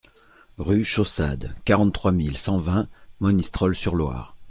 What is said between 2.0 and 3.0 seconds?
mille cent vingt